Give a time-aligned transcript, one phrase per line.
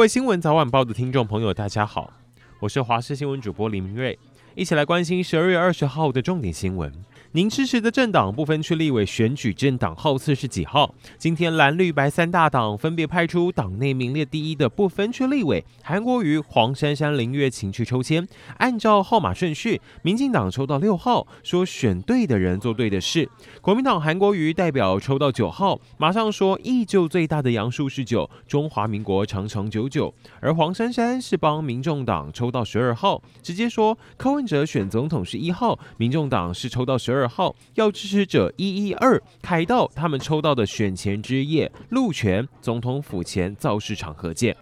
[0.00, 2.10] 各位新闻早晚报的听众朋友，大家好，
[2.58, 4.18] 我是华视新闻主播林明瑞，
[4.54, 6.90] 一起来关心十二月二十号的重点新闻。
[7.32, 10.92] 您支持的政党不分区立委选举政党号次是几号？
[11.16, 18.26] 今天蓝绿白三大党分别派出党内名列第一的不分区立委韩国瑜、黄珊珊、林月琴去抽签。
[18.56, 23.24] 按照号码顺序，民进党抽到六号，说选对的人做对的事；
[23.60, 30.12] 国民党韩国瑜代表抽到九号，马上说依旧最大的阳数是九，中华民国长长久久。
[30.40, 37.19] 而黄珊珊是帮民众党抽到十二号，直接说柯文哲选总统是一号，民众党是抽到十二。
[37.20, 44.56] 二号要支持者一一二凯道他们抽到的选前之夜路权总统府前造势场合见。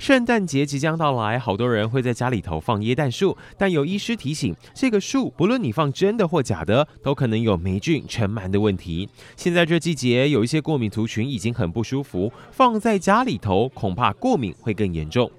[0.00, 9.08] 圣诞节即将到来，好多人会在家里头放椰蛋树，但有医师提醒，这个树不论你放真的或假的，都可能有霉菌尘螨的问题。
[9.36, 15.30] 现在这季节有一些过敏族群已经很不舒服，放在家里头恐怕过敏会更严重。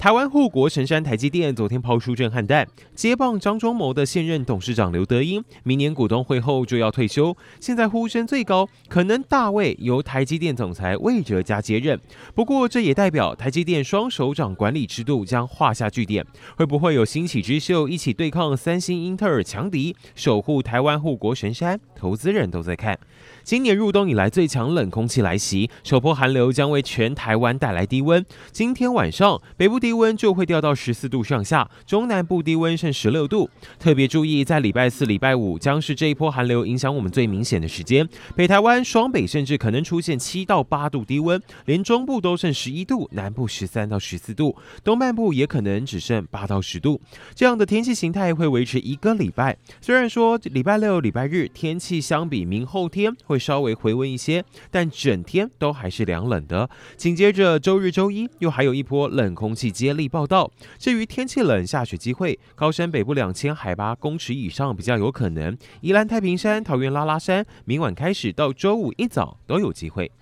[0.00, 7.36] 台湾护国神山台积电昨天抛出震撼弹，接棒张忠谋的现任董事长刘德英，明年股东会后就要退休。
[7.60, 12.00] 现在呼声最高，可能大位由台积电总裁魏哲家接任。
[12.34, 21.78] 不过这也代表台积电双首长管理制度将画下句点，会不会有新起之秀一起对抗三星、英特尔强敌，守护台湾护国神山？
[21.94, 22.98] 投资人都在看。
[23.42, 28.24] 今年入冬以来最强冷空气来袭，首波寒流将为全台湾带来低温。
[28.50, 33.50] 今天晚上北部地低温就会掉到十四度上下，中南部低温剩十六度。
[33.76, 38.08] 特别注意，在礼拜四、礼拜五将是这一波寒流影响我们最明显的时间。
[38.36, 47.00] 北台湾、双北甚至可能出现七到八度低温，连中部都剩十一度，南部十三到十四度，东半部也可能只剩八到十度。
[47.34, 49.58] 这样的天气形态会维持一个礼拜。
[49.80, 56.70] 虽然说礼拜六、礼拜日天气相比明后天会稍微回温一些，但整天都还是凉冷的。
[56.96, 60.50] 紧接着周日、周一又还有一波冷空气接力报道。
[60.78, 65.56] 至于天气冷、下雪机会，高山北部两千海拔公尺以上比较有可能。
[65.80, 70.12] 宜兰太平山、桃园拉拉山，明晚开始到周五一早都有机会。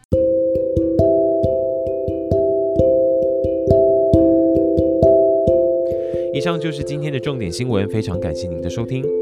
[6.32, 9.17] 以上就是今天的重点新闻，非常感谢您的收听。